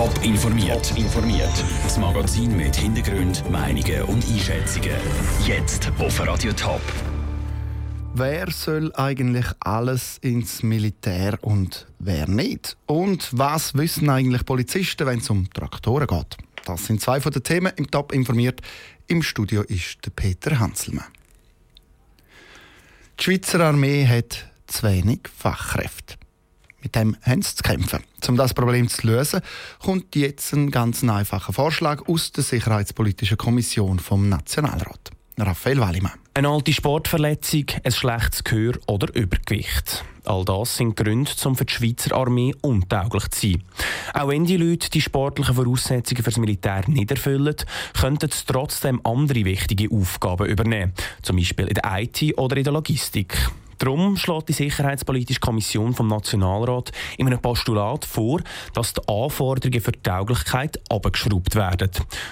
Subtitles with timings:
[0.00, 0.96] Top informiert.
[0.96, 1.52] informiert.
[1.82, 4.96] Das Magazin mit Hintergrund, Meinungen und Einschätzungen.
[5.46, 6.80] Jetzt auf Radio Top.
[8.14, 12.78] Wer soll eigentlich alles ins Militär und wer nicht?
[12.86, 16.38] Und was wissen eigentlich Polizisten, wenn es um Traktoren geht?
[16.64, 18.62] Das sind zwei von den Themen im Top informiert.
[19.06, 21.04] Im Studio ist der Peter Hanselmann.
[23.18, 26.19] Die Schweizer Armee hat zu wenig Fachkräfte.
[26.90, 28.02] Mit dem haben sie zu kämpfen.
[28.26, 29.42] Um das Problem zu lösen,
[29.80, 35.12] kommt jetzt ein ganz einfacher Vorschlag aus der Sicherheitspolitischen Kommission vom Nationalrat.
[35.38, 36.18] Raphael Wallimann.
[36.34, 40.04] Eine alte Sportverletzung, ein schlechtes Gehör oder Übergewicht.
[40.24, 43.62] All das sind Gründe, um für die Schweizer Armee untauglich zu sein.
[44.12, 47.54] Auch wenn die Leute die sportlichen Voraussetzungen für das Militär nicht erfüllen,
[48.00, 50.92] könnten sie trotzdem andere wichtige Aufgaben übernehmen.
[51.22, 53.38] Zum Beispiel in der IT oder in der Logistik.
[53.80, 58.42] Darum schlägt die Sicherheitspolitische Kommission vom Nationalrat in einem Postulat vor,
[58.74, 61.90] dass die Anforderungen für die Tauglichkeit abgeschraubt werden.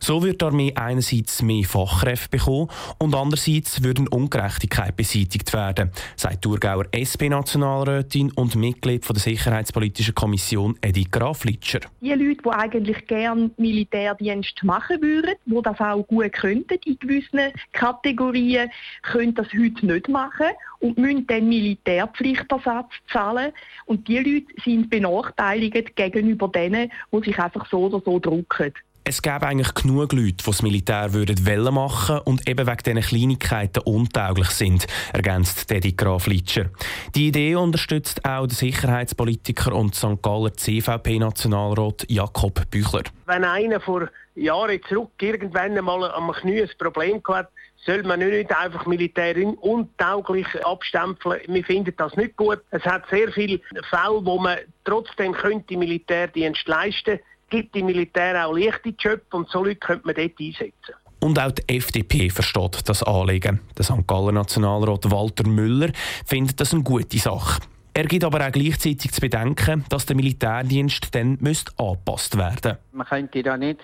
[0.00, 2.68] So wird die Armee einerseits mehr Fachkräfte bekommen
[2.98, 10.76] und andererseits würde eine Ungerechtigkeit beseitigt werden, sagt Thurgauer SP-Nationalrätin und Mitglied der Sicherheitspolitischen Kommission
[10.82, 11.80] Edith Graf-Litscher.
[12.02, 17.54] Die Leute, die eigentlich gerne Militärdienst machen würden, die das auch gut könnten in gewissen
[17.72, 18.68] Kategorien,
[19.00, 20.48] können das heute nicht machen
[20.80, 23.52] und müssen dann Militärpflichtersatz zahlen.
[23.86, 28.72] Und die Leute sind benachteiligt gegenüber denen, die sich einfach so oder so drucken.
[29.10, 33.80] Es gäbe eigentlich genug Leute, die das Militär würden machen und eben wegen diesen Kleinigkeiten
[33.80, 36.66] untauglich sind, ergänzt Dedi Graf Litscher.
[37.16, 40.22] Die Idee unterstützt auch der Sicherheitspolitiker und St.
[40.22, 43.02] Galler CVP-Nationalrat Jakob Büchler.
[43.26, 47.48] Wenn einer vor Jahren zurück irgendwann einmal am Knie ein Problem hat,
[47.84, 51.40] soll man nicht einfach Militär untauglich abstempeln.
[51.48, 52.60] Wir finden das nicht gut.
[52.70, 53.58] Es hat sehr viele
[53.88, 57.24] Fälle, wo man trotzdem könnte Militärdienst leisten könnte.
[57.50, 60.94] Gibt im Militär auch leichte Jobs und so Leute könnte man dort einsetzen.
[61.20, 63.60] Und auch die FDP versteht das Anliegen.
[63.76, 64.06] Der St.
[64.06, 65.90] Galler Nationalrat Walter Müller
[66.24, 67.60] findet das eine gute Sache.
[67.92, 73.06] Er gibt aber auch gleichzeitig zu bedenken, dass der Militärdienst dann müsste angepasst werden Man
[73.06, 73.80] könnte da nicht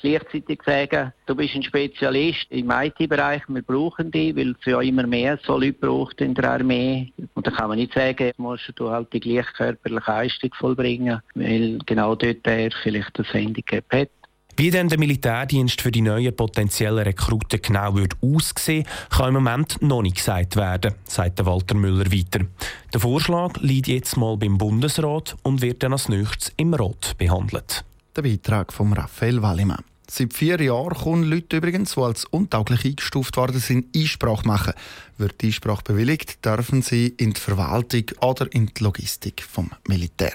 [0.00, 5.06] gleichzeitig sagen, du bist ein Spezialist im IT-Bereich, wir brauchen dich, weil es ja immer
[5.06, 7.12] mehr so Leute braucht in der Armee.
[7.34, 11.78] Und dann kann man nicht sagen, musst du halt die gleiche körperliche Leistung vollbringen, weil
[11.86, 14.10] genau dort er vielleicht das Handicap hat.
[14.56, 19.82] Wie denn der Militärdienst für die neuen potenziellen Rekruten genau wird aussehen, kann im Moment
[19.82, 22.46] noch nicht gesagt werden, sagt Walter Müller weiter.
[22.92, 27.84] Der Vorschlag liegt jetzt mal beim Bundesrat und wird dann als nächstes im Rat behandelt.
[28.14, 29.82] Der Beitrag von Raphael Wallimann.
[30.08, 34.74] Seit vier Jahren können Leute übrigens, die als untauglich eingestuft worden sind, Einsprache machen.
[35.18, 40.34] Wird die Einsprache bewilligt, dürfen sie in die Verwaltung oder in die Logistik vom Militär.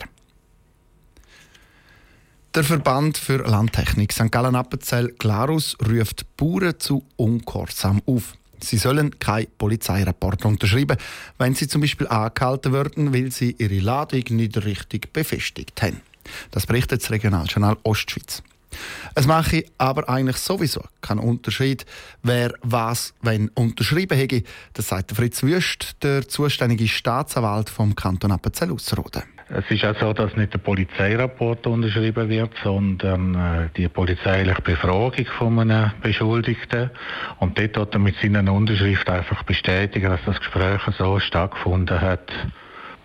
[2.60, 4.30] Der Verband für Landtechnik St.
[4.30, 8.34] Gallen-Appenzell Glarus ruft Bauern zu Ungehorsam auf.
[8.60, 10.98] Sie sollen keinen Polizeirapport unterschreiben,
[11.38, 16.02] wenn sie zum Beispiel angehalten werden, weil sie ihre Ladung nicht richtig befestigt haben.
[16.52, 18.44] Das berichtet das Regionaljournal Ostschweiz.
[19.16, 21.86] Es mache aber eigentlich sowieso keinen Unterschied,
[22.24, 24.44] wer was wenn unterschrieben hätte.
[24.74, 29.39] Das sagt Fritz Wüst, der zuständige Staatsanwalt vom Kanton Appenzell-Ausserrhoden.
[29.52, 35.26] Es ist auch so, dass nicht der Polizeirapport unterschrieben wird, sondern äh, die polizeiliche Befragung
[35.26, 36.92] von einem Beschuldigten.
[37.40, 42.32] Und dort hat er mit seiner Unterschrift einfach bestätigen, dass das Gespräch so stattgefunden hat.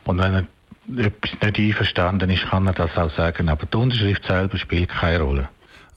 [0.05, 3.49] Und wenn er etwas nicht einverstanden ist, kann er das auch sagen.
[3.49, 5.49] Aber die Unterschrift selber spielt keine Rolle.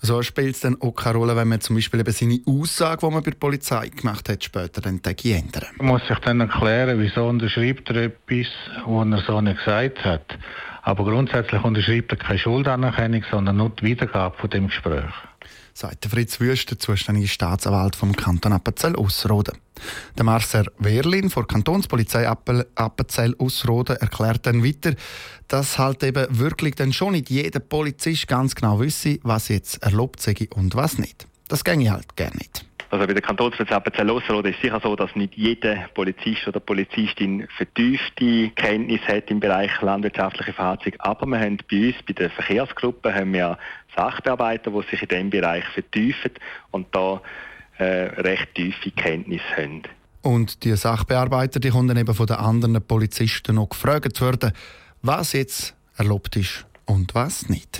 [0.02, 3.12] So spielt es dann auch keine Rolle, wenn man zum Beispiel eben seine Aussage, die
[3.12, 5.66] man bei der Polizei gemacht hat, später dann ändern.
[5.78, 8.48] Man muss sich dann erklären, wieso unterschreibt er etwas,
[8.86, 10.38] was er so nicht gesagt hat.
[10.88, 15.04] Aber grundsätzlich unterschreibt er keine Schuldanerkennung, sondern nur die Wiedergabe von dem Gespräch
[15.74, 19.60] sagt Fritz Wüst, der zuständige Staatsanwalt vom Kanton Appenzell-Ausserrhoden.
[20.18, 24.96] Der Marcel Werlin von Kantonspolizei Appenzell-Ausserrhoden erklärt dann weiter,
[25.50, 30.20] dass halt eben wirklich dann schon nicht jeder Polizist ganz genau wisse, was jetzt erlaubt
[30.20, 31.28] sei und was nicht.
[31.48, 32.66] Das ginge halt gerne nicht.
[32.90, 38.50] Also bei der Kantonspolizei Appenzell-Ausserrhoden ist sicher so, dass nicht jeder Polizist oder Polizistin vertiefte
[38.52, 40.98] Kenntnis hat im Bereich landwirtschaftliche Fahrzeuge.
[41.00, 43.58] Aber wir haben bei uns, bei der Verkehrsgruppe, haben wir
[43.96, 46.32] Sachbearbeiter, die sich in diesem Bereich vertiefen
[46.72, 47.22] und da
[47.78, 47.84] äh,
[48.22, 49.84] recht tiefe Kenntnis haben.
[50.22, 54.52] Und die Sachbearbeiter, die dann eben von den anderen Polizisten noch gefragt werden,
[55.02, 57.80] was jetzt erlaubt ist und was nicht.